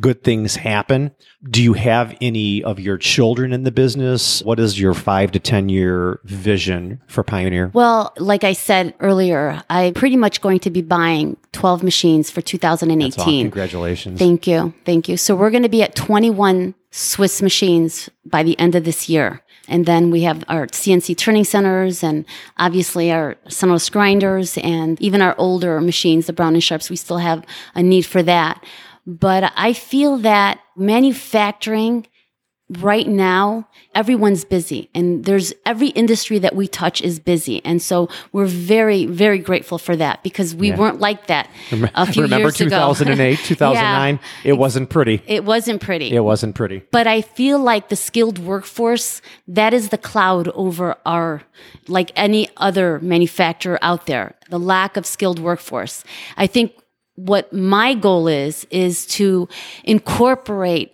[0.00, 1.10] good things happen
[1.50, 5.38] do you have any of your children in the business what is your five to
[5.38, 10.70] ten year vision for pioneer Well, like I said earlier, I'm pretty much going to
[10.70, 12.88] be buying 12 machines for That's awesome.
[12.88, 13.44] 2018.
[13.46, 14.74] congratulations Thank you.
[14.84, 15.16] Thank you.
[15.16, 19.42] So we're going to be at 21 Swiss machines by the end of this year.
[19.68, 22.24] And then we have our CNC turning centers and
[22.56, 27.18] obviously our centerless grinders and even our older machines, the Brown and Sharpes, we still
[27.18, 28.64] have a need for that.
[29.06, 32.06] But I feel that manufacturing
[32.80, 38.08] right now everyone's busy and there's every industry that we touch is busy and so
[38.32, 40.76] we're very very grateful for that because we Yeah.
[40.76, 41.48] weren't like that
[41.94, 44.20] a few Remember years ago 2008, 2009?
[44.44, 45.22] It wasn't pretty.
[45.26, 46.82] it wasn't pretty It wasn't pretty.
[46.92, 51.42] but I feel like the skilled workforce, that is the cloud over our,
[51.88, 56.04] like any other manufacturer out there, the lack of skilled workforce.
[56.36, 56.72] I think
[57.14, 59.48] what my goal is, is to
[59.84, 60.92] incorporate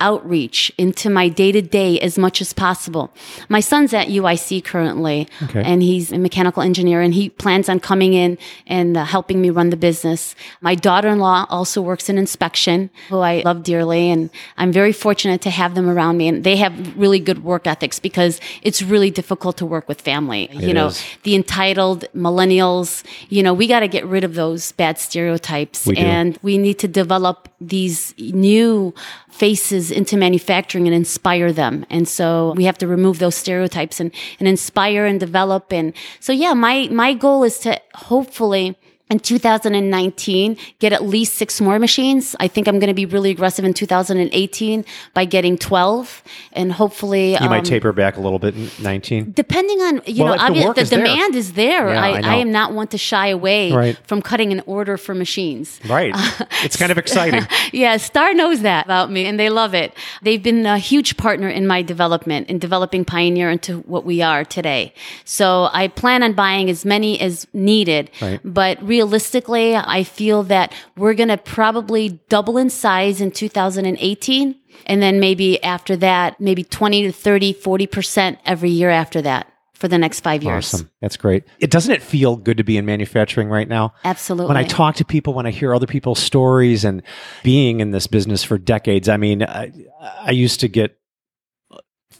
[0.00, 3.12] outreach into my day to day as much as possible.
[3.48, 5.62] My son's at UIC currently, Okay.
[5.64, 9.50] and he's a mechanical engineer, and he plans on coming in and uh, helping me
[9.50, 10.34] run the business.
[10.60, 14.92] My daughter in law also works in inspection, who I love dearly, and I'm very
[14.92, 16.26] fortunate to have them around me.
[16.28, 20.48] And they have really good work ethics because it's really difficult to work with family.
[20.52, 21.04] you know, is.
[21.22, 25.96] the entitled millennials, you know, we got to get rid of those bad stereotypes We
[25.96, 28.92] and we need to develop these new
[29.30, 31.84] faces into manufacturing and inspire them.
[31.90, 35.72] And so we have to remove those stereotypes and, and inspire and develop.
[35.72, 38.76] And so, yeah, my, my goal is to hopefully
[39.10, 42.36] in 2019 get at least six more machines.
[42.40, 47.32] I think I'm going to be really aggressive in 2018 by getting 12 and hopefully
[47.32, 49.32] You might um, taper back a little bit in 19.
[49.32, 51.88] Depending on you Well, know, if the the, is demand is there.
[51.88, 52.20] Yeah, I, I.
[52.30, 53.98] I am not one to shy away Right.
[54.06, 55.80] from cutting an order for machines.
[55.88, 56.14] Right.
[56.64, 57.46] it's kind of exciting.
[57.72, 59.94] Yeah, Star knows that about me and they love it.
[60.22, 64.44] They've been a huge partner in my development in developing Pioneer into what we are
[64.44, 64.92] today.
[65.24, 68.10] So I plan on buying as many as needed.
[68.20, 68.40] Right.
[68.44, 74.54] But realistically, I feel that we're going to probably double in size in 2018.
[74.84, 79.88] And then maybe after that, maybe 20 to 30, 40% every year after that for
[79.88, 80.74] the next five years.
[80.74, 80.90] Awesome.
[81.00, 81.44] That's great.
[81.58, 83.94] It doesn't it feel good to be in manufacturing right now?
[84.04, 84.48] Absolutely.
[84.48, 87.02] When I talk to people, when I hear other people's stories and
[87.42, 90.99] being in this business for decades, I mean, I, I used to get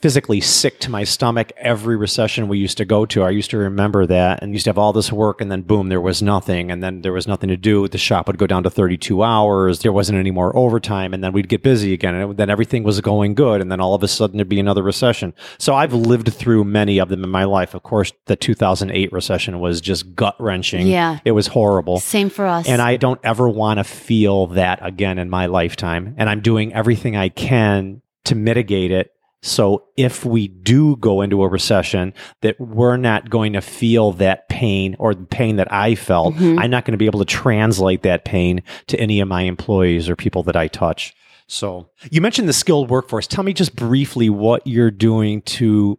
[0.01, 3.23] physically sick to my stomach every recession we used to go to.
[3.23, 5.89] I used to remember that and used to have all this work and then boom,
[5.89, 6.71] there was nothing.
[6.71, 7.87] And then there was nothing to do.
[7.87, 9.81] The shop would go down to 32 hours.
[9.81, 11.13] There wasn't any more overtime.
[11.13, 12.15] And then we'd get busy again.
[12.15, 13.61] And then everything was going good.
[13.61, 15.35] And then all of a sudden there'd be another recession.
[15.59, 17.75] So I've lived through many of them in my life.
[17.75, 20.87] Of course, the 2008 recession was just gut wrenching.
[20.87, 21.21] Yeah.
[21.25, 22.01] It was horrible.
[22.01, 22.67] Same for us.
[22.67, 26.15] And I don't ever want to feel that again in my lifetime.
[26.17, 29.13] And I'm doing everything I can to mitigate it.
[29.43, 34.49] So if we do go into a recession, that we're not going to feel that
[34.49, 36.35] pain or the pain that I felt.
[36.35, 36.59] Mm-hmm.
[36.59, 40.09] I'm not going to be able to translate that pain to any of my employees
[40.09, 41.15] or people that I touch.
[41.47, 43.27] So you mentioned the skilled workforce.
[43.27, 45.99] Tell me just briefly what you're doing to.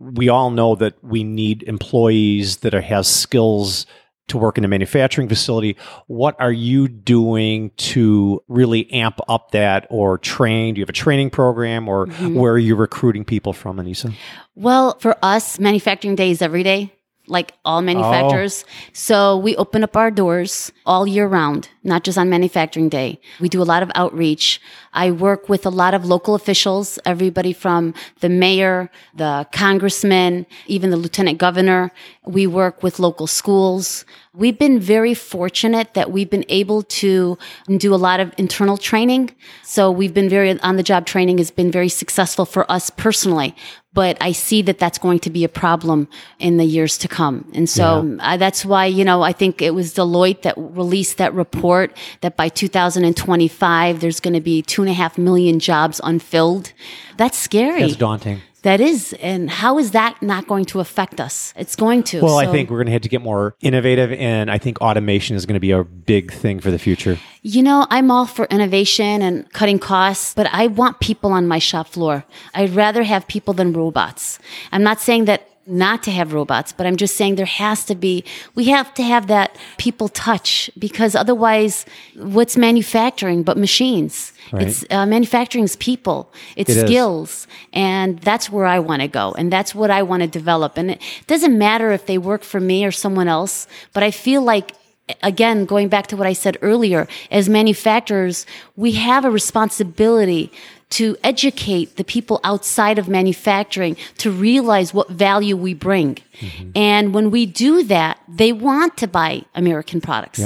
[0.00, 3.84] We all know that we need employees that are, has skills
[4.28, 5.76] to work in a manufacturing facility.
[6.06, 10.74] What are you doing to really amp up that or train?
[10.74, 12.34] Do you have a training program or mm-hmm.
[12.34, 14.12] where are you recruiting people from, Aneesa?
[14.54, 16.92] Well, for us, manufacturing day is every day,
[17.26, 17.82] like all oh.
[17.82, 18.64] manufacturers.
[18.92, 23.20] So we open up our doors all year round, not just on manufacturing day.
[23.40, 24.60] We do a lot of outreach.
[24.92, 30.90] I work with a lot of local officials, everybody from the mayor, the congressman, even
[30.90, 31.90] the lieutenant governor.
[32.26, 34.04] We work with local schools.
[34.34, 37.38] We've been very fortunate that we've been able to
[37.76, 39.34] do a lot of internal training.
[39.64, 43.54] So we've been very on the job training has been very successful for us personally.
[43.94, 47.50] But I see that that's going to be a problem in the years to come.
[47.54, 51.32] And so uh, that's why, you know, I think it was Deloitte that released that
[51.34, 51.77] report
[52.20, 56.72] that by 2025, there's going to be two and a half million jobs unfilled.
[57.16, 57.82] That's scary.
[57.82, 58.40] That's daunting.
[58.62, 59.14] That is.
[59.20, 61.54] And how is that not going to affect us?
[61.56, 62.20] It's going to.
[62.20, 65.36] Well, I think we're going to have to get more innovative, and I think automation
[65.36, 67.18] is going to be a big thing for the future.
[67.42, 71.60] You know, I'm all for innovation and cutting costs, but I want people on my
[71.60, 72.24] shop floor.
[72.52, 74.40] I'd rather have people than robots.
[74.72, 77.94] I'm not saying that not to have robots, but I'm just saying there has to
[77.94, 81.84] be, we have to have that people touch because otherwise,
[82.16, 84.32] what's manufacturing but machines?
[84.52, 84.66] Right.
[84.66, 86.82] It's uh, manufacturing's people, it's It is.
[86.84, 90.78] skills, and that's where I want to go, and that's what I want to develop.
[90.78, 94.42] And it doesn't matter if they work for me or someone else, but I feel
[94.42, 94.74] like
[95.22, 98.44] again, going back to what I said earlier, as manufacturers,
[98.76, 100.52] we have a responsibility
[100.90, 106.16] to educate the people outside of manufacturing to realize what value we bring.
[106.40, 106.70] Mm-hmm.
[106.74, 110.40] And when we do that, they want to buy American products.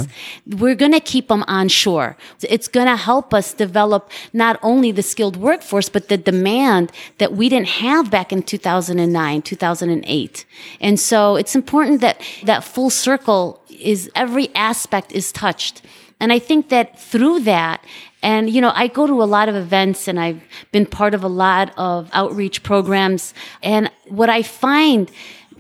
[0.47, 2.17] We're going to keep them on shore.
[2.43, 7.35] It's going to help us develop not only the skilled workforce, but the demand that
[7.35, 10.45] we didn't have back in 2009, 2008.
[10.81, 15.83] And so it's important that that full circle is every aspect is touched.
[16.19, 17.85] And I think that through that,
[18.23, 21.25] and you know, I go to a lot of events and I've been part of
[21.25, 23.35] a lot of outreach programs.
[23.63, 25.11] And what I find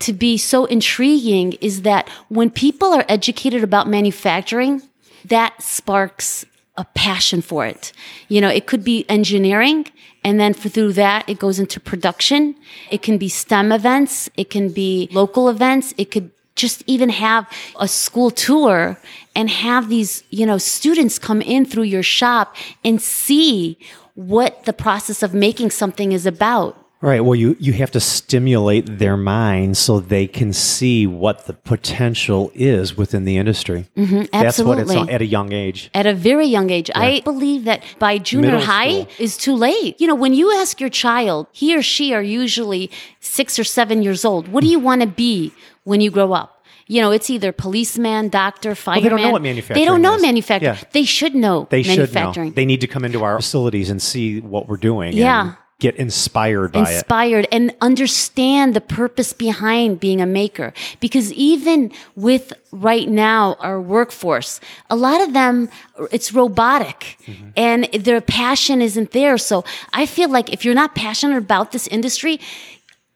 [0.00, 4.82] to be so intriguing is that when people are educated about manufacturing,
[5.24, 6.44] that sparks
[6.76, 7.92] a passion for it.
[8.28, 9.86] You know, it could be engineering
[10.24, 12.54] and then for, through that it goes into production.
[12.90, 17.48] It can be STEM events, it can be local events, it could just even have
[17.78, 18.98] a school tour
[19.34, 23.78] and have these, you know, students come in through your shop and see
[24.14, 26.78] what the process of making something is about.
[27.02, 27.18] Right.
[27.20, 32.52] Well, you, you have to stimulate their minds so they can see what the potential
[32.54, 33.88] is within the industry.
[33.96, 35.90] Mm-hmm, That's what it's at a young age.
[35.94, 36.92] At a very young age.
[36.94, 39.08] I believe that by junior Middle high school.
[39.18, 40.00] is too late.
[40.00, 44.04] You know, when you ask your child, he or she are usually six or seven
[44.04, 44.46] years old.
[44.46, 46.61] What do you want to be when you grow up?
[46.92, 49.02] You know, it's either policeman, doctor, fireman.
[49.04, 49.42] they don't know what
[49.78, 50.22] They don't know is.
[50.22, 50.74] manufacturing.
[50.76, 50.84] Yeah.
[50.92, 52.48] They should know They should manufacturing.
[52.50, 52.54] know.
[52.54, 55.14] They need to come into our facilities and see what we're doing.
[55.14, 55.40] Yeah.
[55.42, 56.92] And get inspired by it.
[56.94, 60.72] inspired and understand the purpose behind being a maker.
[61.00, 65.68] Because even with right now our workforce, a lot of them,
[66.12, 67.48] it's robotic Mm-hmm.
[67.56, 69.38] and their passion isn't there.
[69.38, 72.38] So I feel like if you're not passionate about this industry,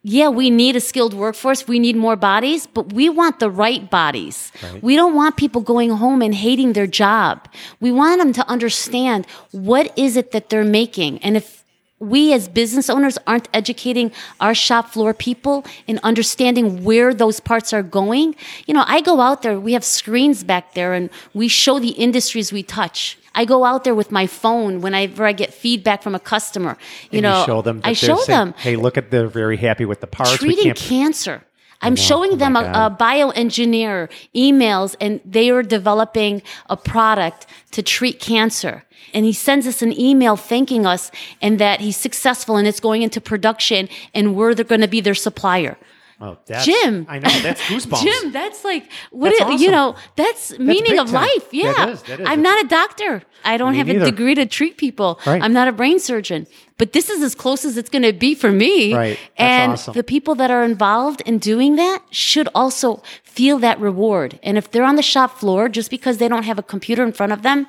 [0.09, 1.67] yeah, we need a skilled workforce.
[1.67, 4.53] We need more bodies, but we want the right bodies.
[4.81, 7.49] We don't want people going home and hating their job.
[7.81, 11.19] We want them to understand what is it that they're making.
[11.25, 11.65] And if
[11.99, 17.73] we as business owners aren't educating our shop floor people in understanding where those parts
[17.73, 21.49] are going, you know, I go out there, we have screens back there and we
[21.49, 23.19] show the industries we touch.
[23.37, 26.77] I go out there with my phone whenever I get feedback from a customer.
[27.11, 27.81] You And know, show them.
[27.85, 30.39] I show saying, them Hey, look at they're very happy with the parts.
[30.39, 31.45] Treating cancer.
[31.83, 37.83] I'm showing Oh them a, a bioengineer emails, and they are developing a product to
[37.83, 38.83] treat cancer.
[39.13, 41.11] And he sends us an email thanking us
[41.43, 45.15] and that he's successful and it's going into production, and we're going to be their
[45.15, 45.77] supplier.
[46.19, 47.05] Oh, that's, Jim.
[47.11, 48.03] I know that's goosebumps.
[48.03, 49.97] Jim, that's like what That's it, you know.
[50.17, 51.15] That's meaning big of time.
[51.29, 51.49] life.
[51.53, 52.27] Yeah, That is, that is.
[52.29, 53.23] I'm not a doctor.
[53.45, 54.03] I don't Me have neither.
[54.03, 55.21] a degree to treat people.
[55.27, 55.43] Right.
[55.43, 56.47] I'm not a brain surgeon.
[56.79, 58.95] But this is as close as it's going to be for me.
[58.95, 59.19] Right.
[59.37, 59.95] That's and awesome.
[59.95, 64.39] the people that are involved in doing that should also feel that reward.
[64.43, 67.13] And if they're on the shop floor, just because they don't have a computer in
[67.13, 67.67] front of them,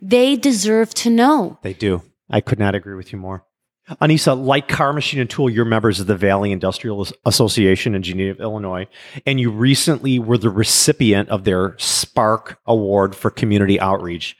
[0.00, 1.58] they deserve to know.
[1.62, 2.02] They do.
[2.30, 3.44] I could not agree with you more.
[4.00, 8.42] Aneesa, like Carr Machine and Tool, you're members of the Valley Industrial Association in Geneva,
[8.42, 8.86] Illinois,
[9.26, 14.36] and you recently were the recipient of their Spark Award for Community Outreach.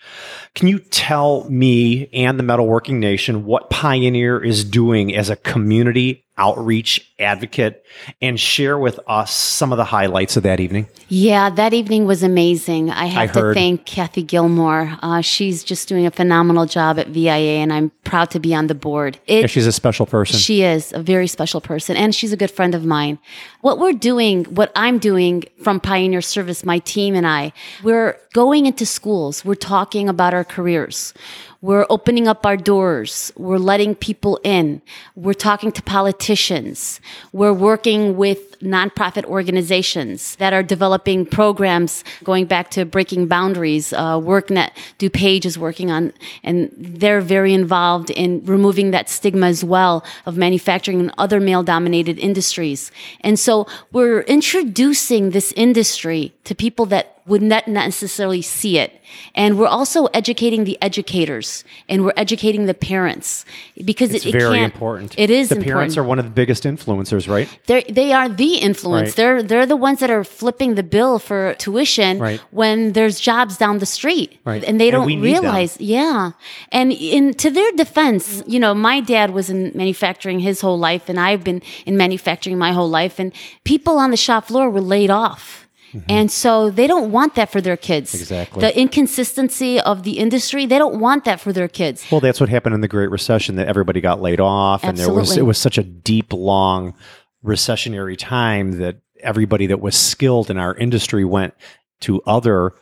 [0.54, 6.26] Can you tell me and the Metalworking Nation what Pioneer is doing as a community
[6.38, 7.85] outreach advocate
[8.22, 10.87] and share with us some of the highlights of that evening?
[11.09, 12.90] Yeah, that evening was amazing.
[12.90, 13.55] I have I to heard.
[13.55, 14.96] thank Kathy Gilmore.
[15.03, 18.68] Uh, she's just doing a phenomenal job at VIA, and I'm proud to be on
[18.68, 19.18] the board.
[19.27, 20.38] It, Yeah, she's a special person.
[20.38, 23.18] She is a very special person, and she's a good friend of mine.
[23.61, 28.66] What we're doing, what I'm doing from Pioneer Service, my team and I, we're going
[28.66, 29.44] into schools.
[29.44, 31.12] We're talking about our careers.
[31.60, 33.32] We're opening up our doors.
[33.36, 34.80] We're letting people in.
[35.16, 37.00] We're talking to politicians.
[37.32, 43.92] We're working with nonprofit organizations that are developing programs going back to breaking boundaries.
[43.92, 46.12] Uh, WorkNet DuPage is working on,
[46.44, 51.64] and they're very involved in removing that stigma as well of manufacturing and other male
[51.64, 52.92] dominated industries.
[53.22, 58.92] And so we're introducing this industry to people that would not necessarily see it.
[59.34, 63.44] And we're also educating the educators and we're educating the parents
[63.84, 65.14] because it's it, it very important.
[65.18, 65.74] It is The important.
[65.74, 67.48] parents are one of the biggest influencers, right?
[67.66, 69.10] They're, they are the influence.
[69.10, 69.16] Right.
[69.16, 72.40] They're they're the ones that are flipping the bill for tuition Right.
[72.50, 74.62] when there's jobs down the street, Right.
[74.64, 75.20] and they don't them.
[75.22, 75.80] realize.
[75.80, 76.32] Yeah,
[76.72, 81.08] and in to their defense, you know, my dad was in manufacturing his whole life,
[81.08, 83.32] and I've been in manufacturing my whole life, and
[83.64, 85.67] people on the shop floor were laid off.
[86.09, 88.12] And so they don't want that for their kids.
[88.12, 88.22] Mm-hmm.
[88.22, 88.61] Exactly.
[88.61, 92.05] The inconsistency of the industry, they don't want that for their kids.
[92.11, 93.57] Well, that's what happened in the Great Recession.
[93.57, 96.95] That everybody got laid off, and there was it was such a deep, long
[97.45, 101.55] recessionary time that everybody that was skilled in our industry went
[102.01, 102.72] to other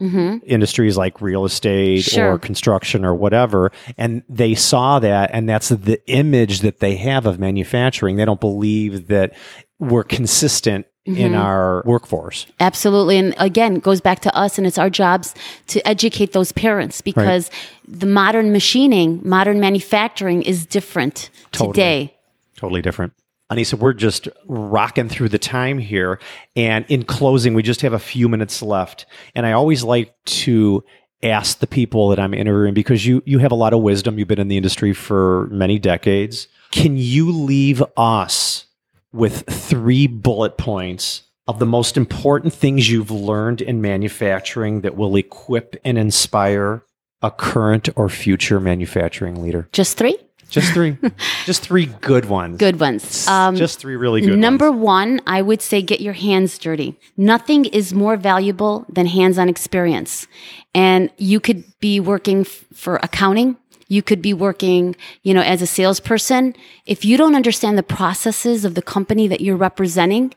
[0.00, 2.14] industries like real estate Mm-hmm.
[2.14, 2.32] Sure.
[2.32, 7.26] or construction or whatever, and they saw that, and that's the image that they have
[7.26, 8.16] of manufacturing.
[8.16, 9.34] They don't believe that
[9.78, 11.18] we're consistent Mm-hmm.
[11.18, 12.46] in our workforce.
[12.60, 13.16] Absolutely.
[13.16, 15.34] And again, it goes back to us, and it's our jobs
[15.68, 17.50] to educate those parents because
[17.88, 21.72] the modern machining, modern manufacturing is different Totally.
[21.72, 22.16] today.
[22.56, 23.14] Totally different.
[23.50, 26.20] Aneesa, we're just rocking through the time here.
[26.54, 29.06] And in closing, we just have a few minutes left.
[29.34, 30.84] And I always like to
[31.22, 34.18] ask the people that I'm interviewing because you you have a lot of wisdom.
[34.18, 36.46] You've been in the industry for many decades.
[36.70, 38.66] Can you leave us
[39.12, 45.16] with three bullet points of the most important things you've learned in manufacturing that will
[45.16, 46.84] equip and inspire
[47.22, 49.68] a current or future manufacturing leader?
[49.72, 50.16] Just three?
[50.48, 50.98] Just three.
[51.44, 52.58] just three good ones.
[52.58, 53.26] Good ones.
[53.28, 54.40] Um, just three really good ones.
[54.40, 54.82] Number ones.
[54.82, 56.98] one, I would say get your hands dirty.
[57.16, 60.26] Nothing is more valuable than hands on experience.
[60.74, 63.56] And you could be working f- for accounting.
[63.90, 66.54] You could be working, you know, as a salesperson.
[66.86, 70.32] If you don't understand the processes of the company that you're representing,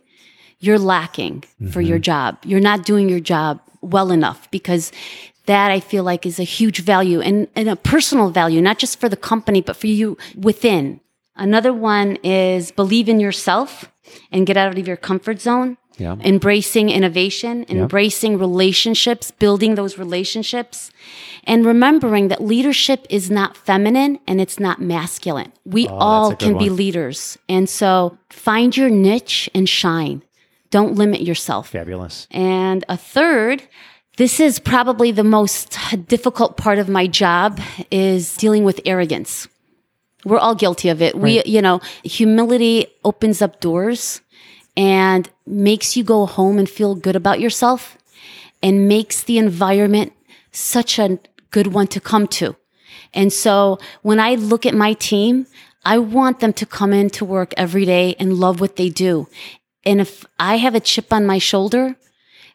[0.59, 2.03] you're lacking for your mm-hmm.
[2.03, 2.37] job.
[2.43, 4.91] You're not doing your job well enough because
[5.45, 8.99] that I feel like is a huge value and, and a personal value, not just
[8.99, 10.99] for the company, but for you within.
[11.35, 13.91] Another one is believe in yourself
[14.31, 15.77] and get out of your comfort zone.
[15.97, 16.15] Yeah.
[16.21, 20.91] Embracing innovation, embracing relationships, building those relationships,
[21.43, 25.51] and remembering that leadership is not feminine and it's not masculine.
[25.65, 27.37] We oh, all Oh, a good can be leaders.
[27.47, 30.23] And so find your niche and shine.
[30.71, 31.69] Don't limit yourself.
[31.69, 32.27] Fabulous.
[32.31, 33.61] And a third,
[34.17, 35.77] this is probably the most
[36.07, 37.59] difficult part of my job
[37.91, 39.47] is dealing with arrogance.
[40.25, 41.15] We're all guilty of it.
[41.15, 44.21] We, you know, humility opens up doors
[44.75, 47.97] and makes you go home and feel good about yourself
[48.61, 50.13] and makes the environment
[50.51, 51.19] such a
[51.51, 52.55] good one to come to.
[53.13, 55.45] And so when I look at my team,
[55.85, 59.27] I want them to come in to work every day and love what they do.
[59.85, 61.95] And if I have a chip on my shoulder,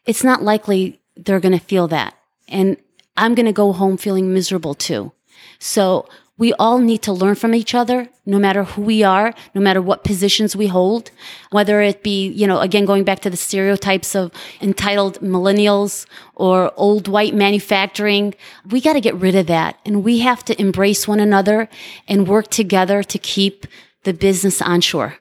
[0.06, 2.14] it's not likely they're going to feel that.
[2.48, 2.78] And
[3.16, 5.12] I'm going to go home feeling miserable too.
[5.58, 6.08] So
[6.38, 9.82] we all need to learn from each other, no matter who we are, no matter
[9.82, 11.10] what positions we hold,
[11.50, 16.72] whether it be, you know, again, going back to the stereotypes of entitled millennials or
[16.76, 18.34] old white manufacturing.
[18.70, 19.78] We got to get rid of that.
[19.84, 21.68] And we have to embrace one another
[22.06, 23.66] and work together to keep
[24.04, 25.16] the business onshore.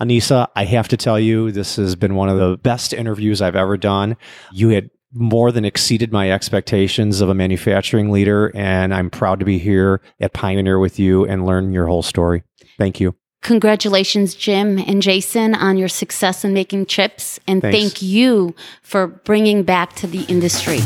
[0.00, 3.56] Aneesa, I have to tell you, this has been one of the best interviews I've
[3.56, 4.16] ever done.
[4.52, 9.44] You had more than exceeded my expectations of a manufacturing leader, and I'm proud to
[9.44, 12.42] be here at Pioneer with you and learn your whole story.
[12.78, 13.14] Thank you.
[13.42, 17.40] Congratulations, Jim and Jason, on your success in making chips.
[17.48, 17.76] And Thanks.
[17.76, 20.78] thank you for bringing back to the industry.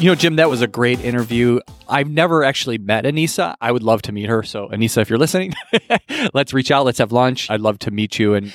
[0.00, 1.60] You know, Jim, that was a great interview.
[1.86, 3.54] I've never actually met Aneesa.
[3.60, 4.42] I would love to meet her.
[4.42, 5.52] So, Aneesa, if you're listening,
[6.34, 6.86] let's reach out.
[6.86, 7.50] Let's have lunch.
[7.50, 8.32] I'd love to meet you.
[8.32, 8.54] And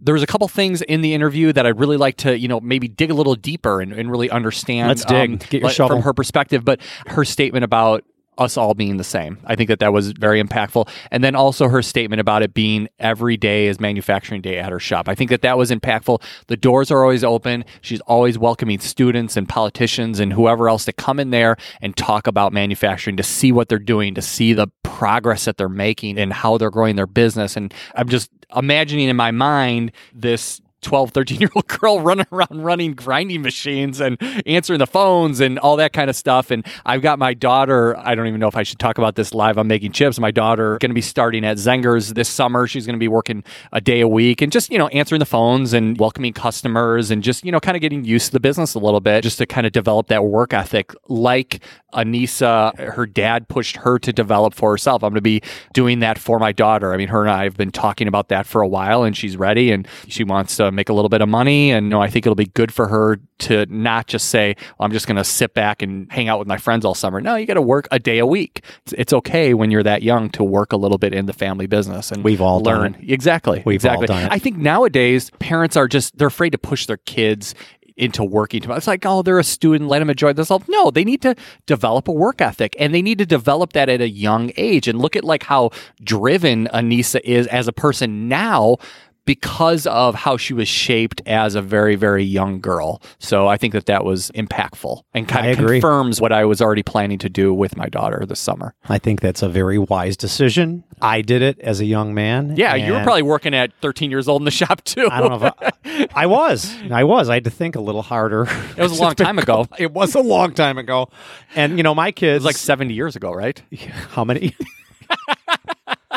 [0.00, 2.60] there was a couple things in the interview that I'd really like to, you know,
[2.60, 4.82] maybe dig a little deeper and, and really understand.
[4.84, 5.48] um, Let's dig.
[5.48, 5.96] Get your shovel.
[5.96, 6.64] from her perspective.
[6.64, 8.04] But her statement about
[8.38, 10.88] us all being the same, I think that that was very impactful.
[11.10, 14.80] And then also her statement about it being every day is manufacturing day at her
[14.80, 15.08] shop.
[15.08, 16.22] I think that that was impactful.
[16.48, 17.64] The doors are always open.
[17.80, 22.26] She's always welcoming students and politicians and whoever else to come in there and talk
[22.26, 26.32] about manufacturing to see what they're doing, to see the progress that they're making and
[26.32, 27.56] how they're growing their business.
[27.56, 32.62] And I'm just imagining in my mind this 12, 13 year old girl running around
[32.62, 34.16] running grinding machines and
[34.46, 36.50] answering the phones and all that kind of stuff.
[36.50, 39.34] And I've got my daughter, I don't even know if I should talk about this
[39.34, 39.58] live.
[39.58, 40.18] I'm making chips.
[40.18, 42.66] My daughter going to be starting at Zenger's this summer.
[42.66, 45.26] She's going to be working a day a week and just, you know, answering the
[45.26, 48.74] phones and welcoming customers and just, you know, kind of getting used to the business
[48.74, 51.62] a little bit just to kind of develop that work ethic like
[51.94, 55.02] Aneesa, her dad pushed her to develop for herself.
[55.02, 56.92] I'm going to be doing that for my daughter.
[56.92, 59.36] I mean, her and I have been talking about that for a while and she's
[59.36, 61.70] ready and she wants to make a little bit of money.
[61.70, 64.92] And know, I think it'll be good for her to not just say, well, I'm
[64.92, 67.20] just going to sit back and hang out with my friends all summer.
[67.20, 68.64] No, you got to work a day a week.
[68.84, 71.66] It's, it's okay when you're that young to work a little bit in the family
[71.66, 72.96] business and We've all learned.
[73.00, 73.62] Exactly.
[73.64, 74.32] We've all done it.
[74.32, 77.54] I think nowadays parents are just, they're afraid to push their kids
[77.96, 78.78] into working too much.
[78.78, 80.66] It's like, oh, they're a student, let them enjoy themselves.
[80.68, 81.34] No, they need to
[81.66, 84.88] develop a work ethic and they need to develop that at a young age.
[84.88, 85.70] And look at like how
[86.02, 88.78] driven Aneesa is as a person now
[89.24, 93.00] because of how she was shaped as a very, very young girl.
[93.18, 95.80] So I think that that was impactful and kind I of agree.
[95.80, 98.74] confirms what I was already planning to do with my daughter this summer.
[98.88, 100.84] I think that's a very wise decision.
[101.00, 102.56] I did it as a young man.
[102.56, 105.08] Yeah, you were probably working at 13 years old in the shop too.
[105.10, 105.54] I don't know if
[105.84, 106.74] I, I was.
[106.90, 107.28] I was.
[107.28, 108.46] I had to think a little harder.
[108.76, 109.66] It was a long time ago.
[109.78, 111.08] It was a long time ago.
[111.54, 113.60] And you know, my kids It was like 70 years ago, right?
[114.10, 114.54] how many?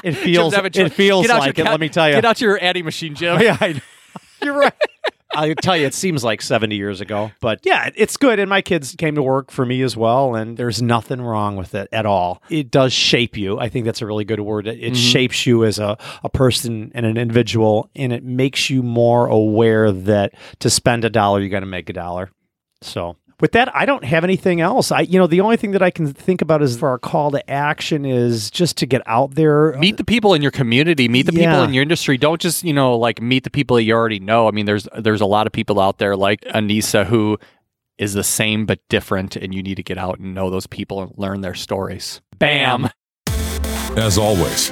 [0.04, 2.16] It feels it feels like it, let me tell you.
[2.16, 3.40] Get out your Addy machine, Jim.
[3.42, 3.82] yeah, I,
[4.44, 4.74] you're right.
[5.34, 7.32] I'll tell you, it seems like 70 years ago.
[7.42, 8.40] But yeah, it's good.
[8.40, 10.36] And my kids came to work for me as well.
[10.36, 12.42] And there's nothing wrong with it at all.
[12.50, 13.60] It does shape you.
[13.60, 14.68] I think that's a really good word.
[14.68, 17.90] It, it shapes you as a, a person and an individual.
[17.96, 21.90] And it makes you more aware that to spend a dollar, you got to make
[21.90, 22.32] a dollar.
[22.82, 24.92] So with that, I don't have anything else.
[24.92, 27.32] I, you know, the only thing that I can think about is for our call
[27.32, 29.78] to action is just to get out there.
[29.78, 31.08] meet the people in your community.
[31.08, 32.18] Meet the people in your industry.
[32.18, 34.48] Don't just you know like meet the people that you already know.
[34.48, 37.38] I mean there's there's a lot of people out there like aneesa who
[37.98, 41.02] is the same but different and you need to get out and know those people
[41.02, 42.22] and learn their stories.
[42.38, 42.90] Bam!
[43.96, 44.70] As always,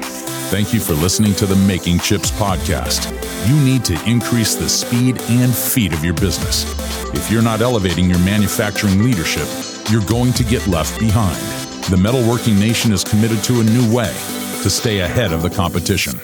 [0.50, 3.12] thank you for listening to the Making Chips podcast.
[3.48, 6.66] You need to increase the speed and feed of your business.
[7.14, 9.48] If you're not elevating your manufacturing leadership,
[9.91, 11.38] you're going to get left behind.
[11.89, 14.14] The metalworking nation is committed to a new way
[14.66, 16.20] to stay ahead of the competition.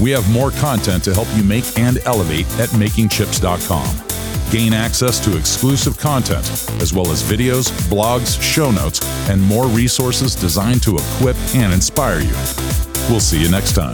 [0.00, 4.52] We have more content to help you make and elevate at makingchips.com.
[4.52, 6.46] Gain access to exclusive content,
[6.80, 12.20] as well as videos, blogs, show notes, and more resources designed to equip and inspire
[12.20, 12.36] you.
[13.10, 13.92] We'll see you next time.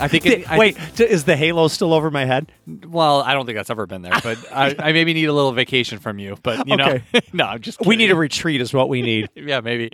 [0.00, 2.50] I think it, I Wait, think- is the halo still over my head?
[2.86, 5.52] well i don't think that's ever been there but I, I maybe need a little
[5.52, 6.98] vacation from you but you know
[7.32, 9.28] no i'm just We need a retreat, is what we need.
[9.34, 9.90] yeah maybe